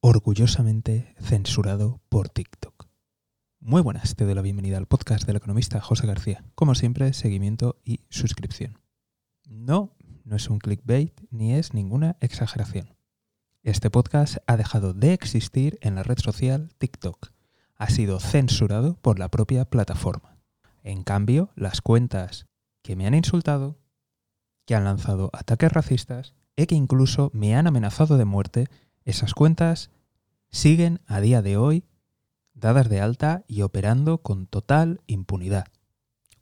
[0.00, 2.88] orgullosamente censurado por TikTok.
[3.60, 6.44] Muy buenas, te doy la bienvenida al podcast del economista José García.
[6.54, 8.78] Como siempre, seguimiento y suscripción.
[9.44, 12.94] No, no es un clickbait ni es ninguna exageración.
[13.64, 17.32] Este podcast ha dejado de existir en la red social TikTok.
[17.74, 20.38] Ha sido censurado por la propia plataforma.
[20.84, 22.46] En cambio, las cuentas
[22.82, 23.80] que me han insultado,
[24.64, 28.68] que han lanzado ataques racistas y que incluso me han amenazado de muerte,
[29.08, 29.90] esas cuentas
[30.50, 31.86] siguen a día de hoy
[32.52, 35.68] dadas de alta y operando con total impunidad.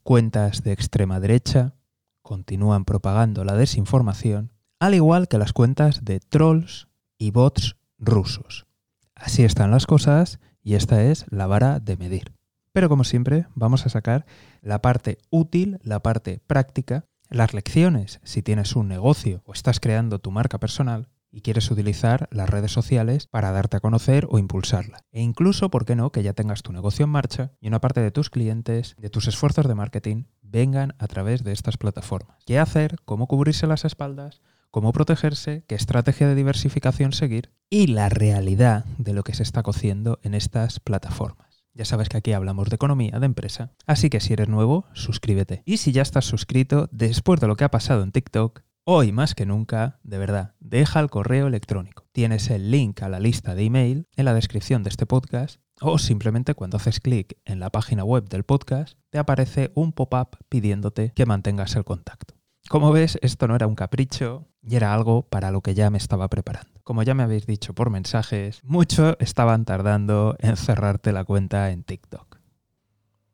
[0.03, 1.75] Cuentas de extrema derecha
[2.21, 8.65] continúan propagando la desinformación, al igual que las cuentas de trolls y bots rusos.
[9.15, 12.33] Así están las cosas y esta es la vara de medir.
[12.73, 14.25] Pero como siempre, vamos a sacar
[14.61, 20.19] la parte útil, la parte práctica, las lecciones si tienes un negocio o estás creando
[20.19, 24.99] tu marca personal y quieres utilizar las redes sociales para darte a conocer o impulsarla.
[25.11, 28.01] E incluso, ¿por qué no?, que ya tengas tu negocio en marcha y una parte
[28.01, 32.37] de tus clientes, de tus esfuerzos de marketing, vengan a través de estas plataformas.
[32.45, 32.97] ¿Qué hacer?
[33.05, 34.41] ¿Cómo cubrirse las espaldas?
[34.71, 35.63] ¿Cómo protegerse?
[35.67, 37.51] ¿Qué estrategia de diversificación seguir?
[37.69, 41.65] Y la realidad de lo que se está cociendo en estas plataformas.
[41.73, 45.61] Ya sabes que aquí hablamos de economía, de empresa, así que si eres nuevo, suscríbete.
[45.63, 49.35] Y si ya estás suscrito, después de lo que ha pasado en TikTok, Hoy más
[49.35, 52.05] que nunca, de verdad, deja el correo electrónico.
[52.13, 55.97] Tienes el link a la lista de email en la descripción de este podcast o
[55.97, 61.11] simplemente cuando haces clic en la página web del podcast te aparece un pop-up pidiéndote
[61.13, 62.35] que mantengas el contacto.
[62.69, 65.97] Como ves, esto no era un capricho y era algo para lo que ya me
[65.97, 66.79] estaba preparando.
[66.85, 71.83] Como ya me habéis dicho por mensajes, mucho estaban tardando en cerrarte la cuenta en
[71.83, 72.39] TikTok.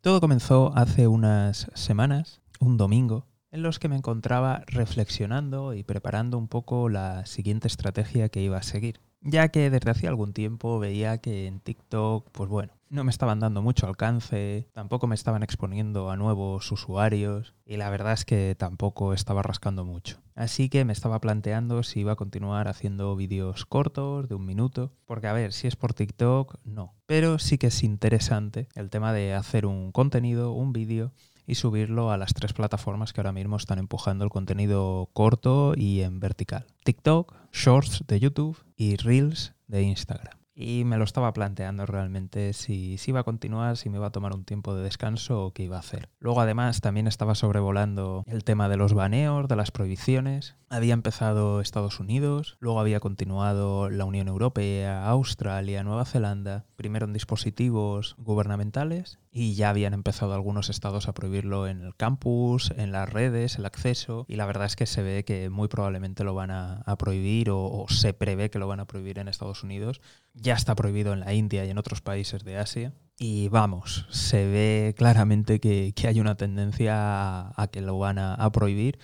[0.01, 6.39] Todo comenzó hace unas semanas, un domingo, en los que me encontraba reflexionando y preparando
[6.39, 8.99] un poco la siguiente estrategia que iba a seguir.
[9.21, 13.39] Ya que desde hacía algún tiempo veía que en TikTok, pues bueno, no me estaban
[13.39, 18.55] dando mucho alcance, tampoco me estaban exponiendo a nuevos usuarios y la verdad es que
[18.57, 20.19] tampoco estaba rascando mucho.
[20.35, 24.93] Así que me estaba planteando si iba a continuar haciendo vídeos cortos de un minuto,
[25.05, 26.95] porque a ver, si es por TikTok, no.
[27.05, 31.13] Pero sí que es interesante el tema de hacer un contenido, un vídeo
[31.47, 36.01] y subirlo a las tres plataformas que ahora mismo están empujando el contenido corto y
[36.01, 36.65] en vertical.
[36.83, 40.43] TikTok, Shorts de YouTube y Reels de Instagram.
[40.55, 44.11] Y me lo estaba planteando realmente si, si, iba a continuar, si me iba a
[44.11, 46.09] tomar un tiempo de descanso o qué iba a hacer.
[46.19, 50.55] Luego además también estaba sobrevolando el tema de los baneos, de las prohibiciones.
[50.69, 57.13] Había empezado Estados Unidos, luego había continuado la Unión Europea, Australia, Nueva Zelanda, primero en
[57.13, 63.11] dispositivos gubernamentales y ya habían empezado algunos estados a prohibirlo en el campus, en las
[63.11, 66.51] redes, el acceso y la verdad es que se ve que muy probablemente lo van
[66.51, 69.99] a, prohibir o, se prevé que lo van a prohibir en Estados Unidos
[70.33, 72.93] ya está prohibido en la India y en otros países de Asia.
[73.17, 78.99] Y vamos, se ve claramente que, hay una tendencia a, que lo van a, prohibir.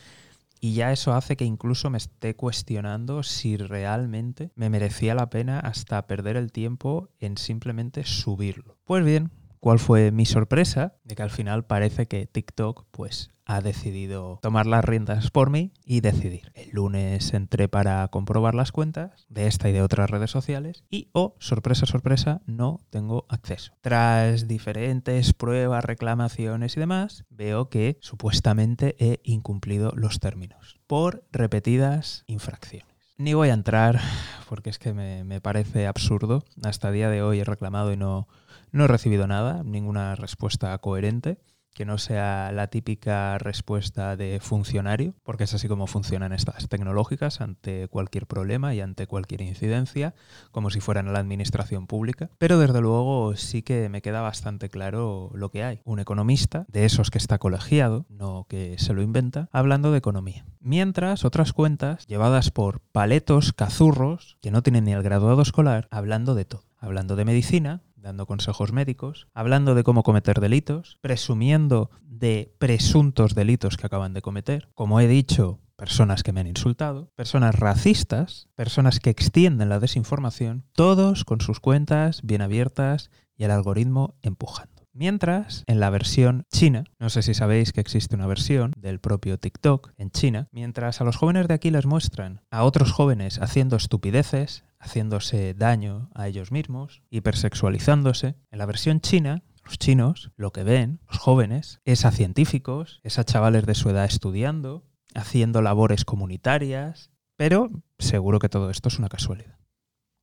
[0.62, 5.60] Y ya eso hace que incluso me esté cuestionando si realmente me merecía la pena
[5.60, 8.78] hasta perder el tiempo en simplemente subirlo.
[8.84, 10.96] Pues bien, ¿cuál fue mi sorpresa?
[11.04, 15.74] De que al final parece que TikTok pues ha decidido tomar las riendas por mí
[15.84, 16.52] y decidir.
[16.54, 21.10] El lunes entré para comprobar las cuentas de esta y de otras redes sociales y,
[21.14, 23.74] oh, sorpresa, sorpresa, no tengo acceso.
[23.82, 32.26] Tras diferentes pruebas, reclamaciones y demás, veo que supuestamente he incumplido los términos por repetidas
[32.28, 32.86] infracciones.
[33.18, 34.00] Ni voy a entrar
[34.48, 36.46] porque es que me, me parece absurdo.
[36.64, 38.28] Hasta el día de hoy he reclamado y no,
[38.72, 41.40] no he recibido nada, ninguna respuesta coherente
[41.80, 47.40] que no sea la típica respuesta de funcionario, porque es así como funcionan estas tecnológicas
[47.40, 50.14] ante cualquier problema y ante cualquier incidencia,
[50.52, 52.32] como si fueran la administración pública.
[52.38, 55.80] Pero desde luego sí que me queda bastante claro lo que hay.
[55.86, 60.46] Un economista, de esos que está colegiado, no que se lo inventa, hablando de economía.
[60.60, 66.36] Mientras otras cuentas, llevadas por paletos cazurros, que no tienen ni el graduado escolar, hablando
[66.36, 66.64] de todo.
[66.82, 73.78] Hablando de medicina, dando consejos médicos, hablando de cómo cometer delitos, presumiendo de presuntos delitos
[73.78, 74.70] que acaban de cometer.
[74.74, 80.66] Como he dicho, personas que me han insultado, personas racistas, personas que extienden la desinformación,
[80.74, 84.69] todos con sus cuentas bien abiertas y el algoritmo empujando.
[84.94, 89.38] Mientras, en la versión china, no sé si sabéis que existe una versión del propio
[89.38, 93.76] TikTok en China, mientras a los jóvenes de aquí les muestran a otros jóvenes haciendo
[93.76, 98.36] estupideces, haciéndose daño a ellos mismos, hipersexualizándose.
[98.50, 103.20] En la versión china, los chinos lo que ven, los jóvenes, es a científicos, es
[103.20, 107.70] a chavales de su edad estudiando, haciendo labores comunitarias, pero
[108.00, 109.60] seguro que todo esto es una casualidad.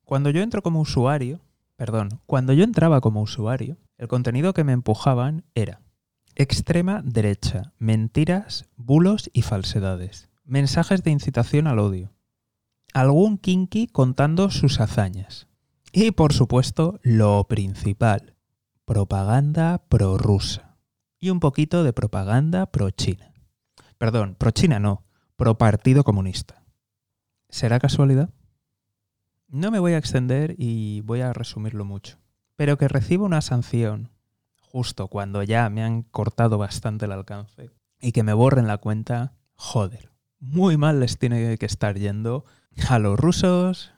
[0.03, 1.41] Cuando yo entro como usuario,
[1.77, 5.81] perdón, cuando yo entraba como usuario, el contenido que me empujaban era
[6.35, 12.13] extrema derecha, mentiras, bulos y falsedades, mensajes de incitación al odio,
[12.93, 15.47] algún kinky contando sus hazañas
[15.91, 18.35] y por supuesto lo principal,
[18.85, 20.77] propaganda prorrusa
[21.19, 23.33] y un poquito de propaganda pro-China.
[23.97, 25.05] Perdón, pro-China no,
[25.37, 26.63] pro-Partido Comunista.
[27.49, 28.29] ¿Será casualidad?
[29.47, 32.19] No me voy a extender y voy a resumirlo mucho.
[32.57, 34.09] Pero que recibo una sanción
[34.59, 37.71] justo cuando ya me han cortado bastante el alcance
[38.01, 42.45] y que me borren la cuenta, joder, muy mal les tiene que estar yendo
[42.89, 43.93] a los rusos,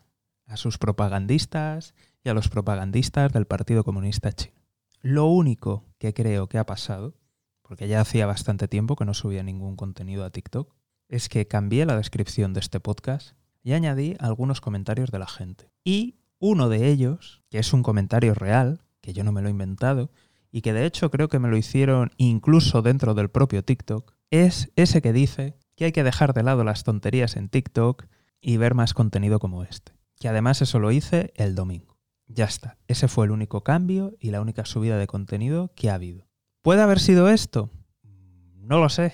[0.45, 4.59] a sus propagandistas y a los propagandistas del Partido Comunista Chino.
[5.01, 7.15] Lo único que creo que ha pasado,
[7.61, 10.73] porque ya hacía bastante tiempo que no subía ningún contenido a TikTok,
[11.07, 15.71] es que cambié la descripción de este podcast y añadí algunos comentarios de la gente.
[15.83, 19.51] Y uno de ellos, que es un comentario real, que yo no me lo he
[19.51, 20.11] inventado,
[20.51, 24.71] y que de hecho creo que me lo hicieron incluso dentro del propio TikTok, es
[24.75, 28.07] ese que dice que hay que dejar de lado las tonterías en TikTok
[28.41, 29.93] y ver más contenido como este.
[30.17, 31.97] Que además eso lo hice el domingo.
[32.27, 32.77] Ya está.
[32.87, 36.27] Ese fue el único cambio y la única subida de contenido que ha habido.
[36.61, 37.71] ¿Puede haber sido esto?
[38.03, 39.13] No lo sé.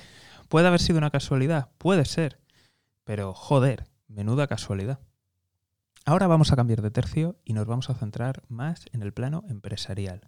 [0.49, 1.69] ¿Puede haber sido una casualidad?
[1.77, 2.39] Puede ser.
[3.03, 4.99] Pero joder, Menuda casualidad.
[6.07, 9.43] Ahora vamos a cambiar de tercio y nos vamos a centrar más en el plano
[9.49, 10.21] empresarial.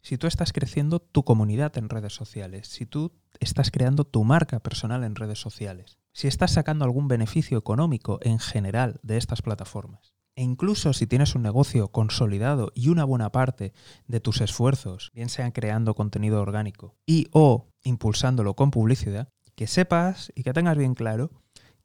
[0.00, 4.58] Si tú estás creciendo tu comunidad en redes sociales, si tú estás creando tu marca
[4.58, 10.14] personal en redes sociales, si estás sacando algún beneficio económico en general de estas plataformas,
[10.34, 13.72] e incluso si tienes un negocio consolidado y una buena parte
[14.08, 20.32] de tus esfuerzos, bien sean creando contenido orgánico y o impulsándolo con publicidad, que sepas
[20.34, 21.30] y que tengas bien claro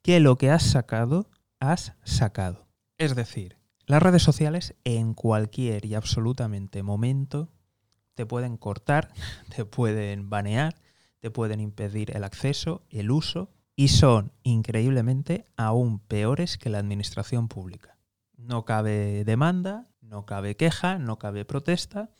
[0.02, 1.30] que lo que has sacado,
[1.60, 2.67] has sacado.
[2.98, 3.56] Es decir,
[3.86, 7.48] las redes sociales en cualquier y absolutamente momento
[8.14, 9.12] te pueden cortar,
[9.54, 10.74] te pueden banear,
[11.20, 17.46] te pueden impedir el acceso, el uso y son increíblemente aún peores que la administración
[17.46, 17.96] pública.
[18.36, 22.10] No cabe demanda, no cabe queja, no cabe protesta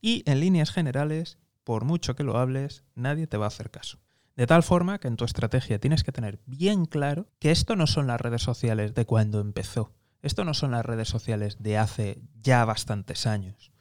[0.00, 3.98] y en líneas generales, por mucho que lo hables, nadie te va a hacer caso.
[4.36, 7.86] De tal forma que en tu estrategia tienes que tener bien claro que esto no
[7.86, 9.92] son las redes sociales de cuando empezó.
[10.24, 13.72] Esto no son las redes sociales de hace ya bastantes años.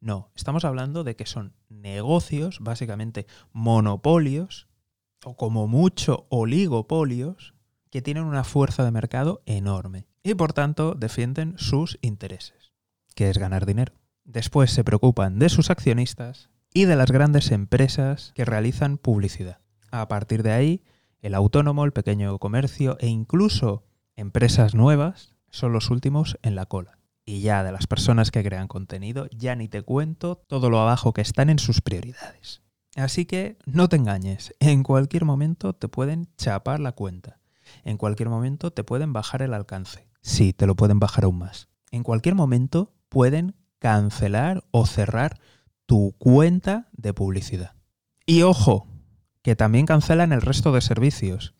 [0.00, 4.66] No, estamos hablando de que son negocios, básicamente monopolios,
[5.24, 7.54] o como mucho oligopolios,
[7.88, 12.72] que tienen una fuerza de mercado enorme y por tanto defienden sus intereses,
[13.14, 13.92] que es ganar dinero.
[14.24, 19.60] Después se preocupan de sus accionistas y de las grandes empresas que realizan publicidad.
[19.92, 20.82] A partir de ahí,
[21.20, 23.84] el autónomo, el pequeño comercio e incluso
[24.16, 26.98] empresas nuevas son los últimos en la cola.
[27.24, 31.12] Y ya de las personas que crean contenido, ya ni te cuento todo lo abajo
[31.12, 32.62] que están en sus prioridades.
[32.96, 37.38] Así que no te engañes, en cualquier momento te pueden chapar la cuenta.
[37.84, 40.08] En cualquier momento te pueden bajar el alcance.
[40.20, 41.68] Sí, te lo pueden bajar aún más.
[41.90, 45.38] En cualquier momento pueden cancelar o cerrar
[45.86, 47.74] tu cuenta de publicidad.
[48.26, 48.88] Y ojo,
[49.42, 51.54] que también cancelan el resto de servicios.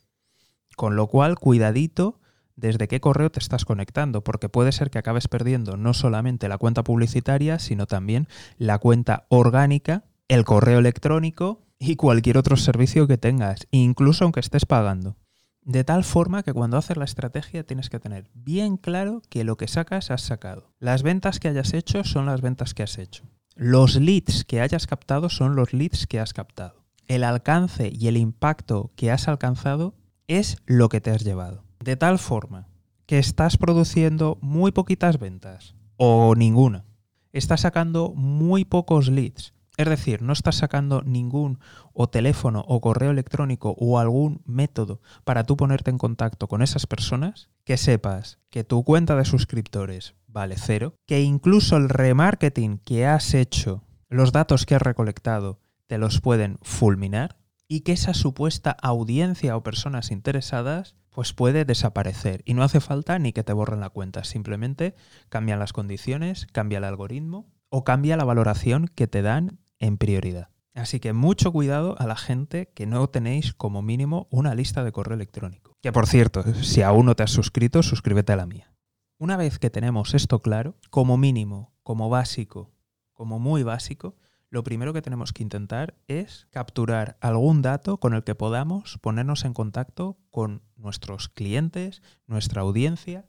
[0.77, 2.21] Con lo cual, cuidadito
[2.63, 6.57] desde qué correo te estás conectando, porque puede ser que acabes perdiendo no solamente la
[6.57, 13.19] cuenta publicitaria, sino también la cuenta orgánica, el correo electrónico y cualquier otro servicio que
[13.19, 15.17] tengas, incluso aunque estés pagando.
[15.61, 19.57] De tal forma que cuando haces la estrategia tienes que tener bien claro que lo
[19.57, 20.73] que sacas has sacado.
[20.79, 23.25] Las ventas que hayas hecho son las ventas que has hecho.
[23.55, 28.17] Los leads que hayas captado son los leads que has captado el alcance y el
[28.17, 29.95] impacto que has alcanzado
[30.29, 31.65] es lo que te has llevado.
[31.83, 32.69] De tal forma
[33.07, 36.85] que estás produciendo muy poquitas ventas o ninguna.
[37.33, 39.53] Estás sacando muy pocos leads.
[39.77, 41.59] Es decir, no estás sacando ningún
[41.93, 46.87] o teléfono o correo electrónico o algún método para tú ponerte en contacto con esas
[46.87, 53.07] personas, que sepas que tu cuenta de suscriptores vale cero, que incluso el remarketing que
[53.07, 55.59] has hecho, los datos que has recolectado,
[55.89, 62.43] te los pueden fulminar y que esa supuesta audiencia o personas interesadas pues puede desaparecer
[62.45, 64.95] y no hace falta ni que te borren la cuenta, simplemente
[65.29, 70.49] cambian las condiciones, cambia el algoritmo o cambia la valoración que te dan en prioridad.
[70.75, 74.93] Así que mucho cuidado a la gente que no tenéis como mínimo una lista de
[74.93, 75.77] correo electrónico.
[75.83, 78.73] Que por cierto, si aún no te has suscrito, suscríbete a la mía.
[79.19, 82.73] Una vez que tenemos esto claro, como mínimo, como básico,
[83.13, 84.17] como muy básico,
[84.53, 89.45] lo primero que tenemos que intentar es capturar algún dato con el que podamos ponernos
[89.45, 93.27] en contacto con nuestros clientes, nuestra audiencia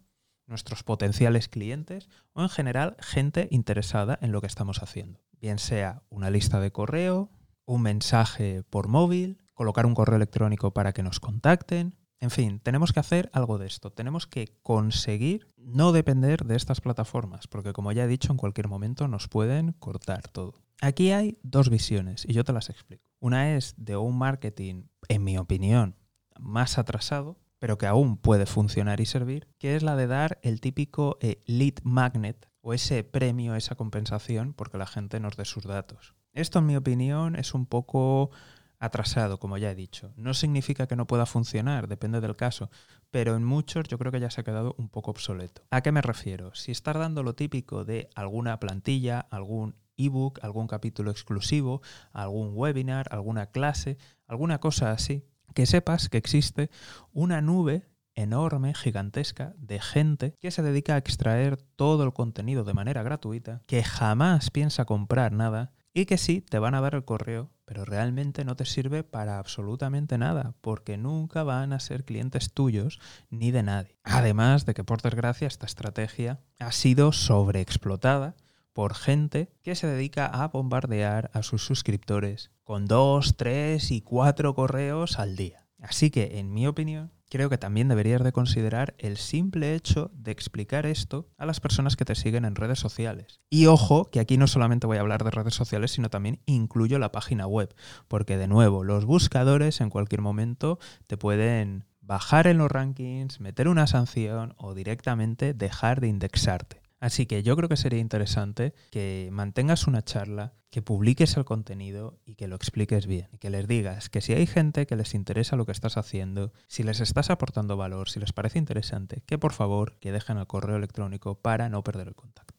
[0.47, 5.21] nuestros potenciales clientes o en general gente interesada en lo que estamos haciendo.
[5.39, 7.31] Bien sea una lista de correo,
[7.65, 11.95] un mensaje por móvil, colocar un correo electrónico para que nos contacten.
[12.19, 13.91] En fin, tenemos que hacer algo de esto.
[13.91, 18.67] Tenemos que conseguir no depender de estas plataformas, porque como ya he dicho, en cualquier
[18.67, 20.62] momento nos pueden cortar todo.
[20.81, 23.03] Aquí hay dos visiones y yo te las explico.
[23.19, 25.95] Una es de un marketing, en mi opinión,
[26.39, 30.59] más atrasado, pero que aún puede funcionar y servir, que es la de dar el
[30.59, 35.63] típico eh, lead magnet o ese premio, esa compensación, porque la gente nos dé sus
[35.63, 36.13] datos.
[36.33, 38.31] Esto, en mi opinión, es un poco
[38.79, 40.11] atrasado, como ya he dicho.
[40.17, 42.69] No significa que no pueda funcionar, depende del caso,
[43.11, 45.61] pero en muchos yo creo que ya se ha quedado un poco obsoleto.
[45.71, 46.53] ¿A qué me refiero?
[46.55, 51.81] Si estás dando lo típico de alguna plantilla, algún ebook, algún capítulo exclusivo,
[52.12, 53.97] algún webinar, alguna clase,
[54.27, 56.69] alguna cosa así, que sepas que existe
[57.12, 62.73] una nube enorme, gigantesca, de gente que se dedica a extraer todo el contenido de
[62.73, 67.05] manera gratuita, que jamás piensa comprar nada y que sí, te van a dar el
[67.05, 72.51] correo, pero realmente no te sirve para absolutamente nada, porque nunca van a ser clientes
[72.51, 74.00] tuyos ni de nadie.
[74.03, 78.35] Además de que, por desgracia, esta estrategia ha sido sobreexplotada
[78.73, 84.55] por gente que se dedica a bombardear a sus suscriptores con dos, tres y cuatro
[84.55, 85.67] correos al día.
[85.81, 90.31] Así que, en mi opinión, creo que también deberías de considerar el simple hecho de
[90.31, 93.41] explicar esto a las personas que te siguen en redes sociales.
[93.49, 96.99] Y ojo, que aquí no solamente voy a hablar de redes sociales, sino también incluyo
[96.99, 97.73] la página web,
[98.07, 100.77] porque de nuevo, los buscadores en cualquier momento
[101.07, 106.82] te pueden bajar en los rankings, meter una sanción o directamente dejar de indexarte.
[107.03, 112.17] Así que yo creo que sería interesante que mantengas una charla, que publiques el contenido
[112.25, 113.27] y que lo expliques bien.
[113.33, 116.53] Y que les digas que si hay gente que les interesa lo que estás haciendo,
[116.69, 120.48] si les estás aportando valor, si les parece interesante, que por favor que dejen el
[120.48, 122.52] correo electrónico para no perder el contacto.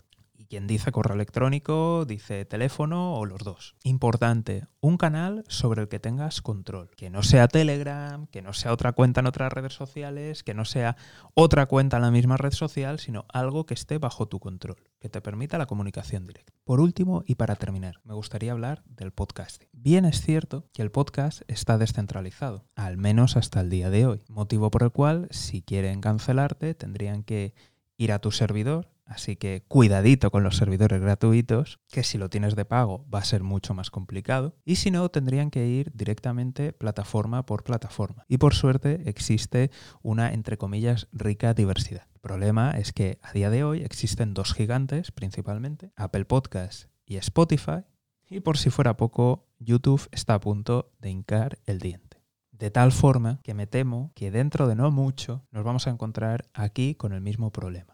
[0.49, 3.75] Quien dice correo electrónico, dice teléfono o los dos.
[3.83, 6.91] Importante, un canal sobre el que tengas control.
[6.97, 10.65] Que no sea Telegram, que no sea otra cuenta en otras redes sociales, que no
[10.65, 10.97] sea
[11.35, 15.09] otra cuenta en la misma red social, sino algo que esté bajo tu control, que
[15.09, 16.53] te permita la comunicación directa.
[16.65, 19.69] Por último, y para terminar, me gustaría hablar del podcasting.
[19.73, 24.25] Bien es cierto que el podcast está descentralizado, al menos hasta el día de hoy,
[24.29, 27.55] motivo por el cual si quieren cancelarte tendrían que
[27.97, 32.57] ir a tu servidor, Así que cuidadito con los servidores gratuitos, que si lo tienes
[32.57, 34.57] de pago va a ser mucho más complicado.
[34.65, 38.25] Y si no, tendrían que ir directamente plataforma por plataforma.
[38.29, 39.71] Y por suerte existe
[40.03, 42.07] una, entre comillas, rica diversidad.
[42.15, 47.17] El problema es que a día de hoy existen dos gigantes principalmente, Apple Podcast y
[47.17, 47.85] Spotify.
[48.29, 52.23] Y por si fuera poco, YouTube está a punto de hincar el diente.
[52.53, 56.49] De tal forma que me temo que dentro de no mucho nos vamos a encontrar
[56.55, 57.94] aquí con el mismo problema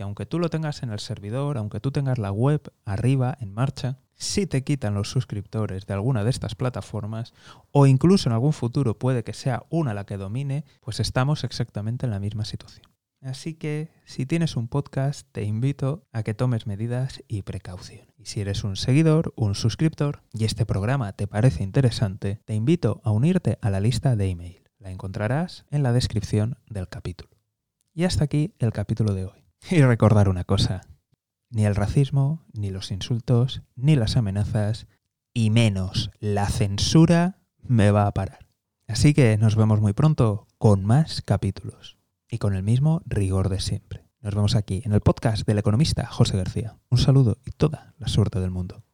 [0.00, 3.52] que aunque tú lo tengas en el servidor, aunque tú tengas la web arriba en
[3.52, 7.34] marcha, si te quitan los suscriptores de alguna de estas plataformas,
[7.70, 12.06] o incluso en algún futuro puede que sea una la que domine, pues estamos exactamente
[12.06, 12.86] en la misma situación.
[13.20, 18.06] Así que si tienes un podcast, te invito a que tomes medidas y precaución.
[18.16, 23.02] Y si eres un seguidor, un suscriptor, y este programa te parece interesante, te invito
[23.04, 24.62] a unirte a la lista de email.
[24.78, 27.36] La encontrarás en la descripción del capítulo.
[27.92, 29.49] Y hasta aquí el capítulo de hoy.
[29.68, 30.82] Y recordar una cosa,
[31.50, 34.86] ni el racismo, ni los insultos, ni las amenazas,
[35.34, 38.46] y menos la censura me va a parar.
[38.88, 41.98] Así que nos vemos muy pronto con más capítulos
[42.28, 44.04] y con el mismo rigor de siempre.
[44.20, 46.76] Nos vemos aquí en el podcast del economista José García.
[46.90, 48.84] Un saludo y toda la suerte del mundo.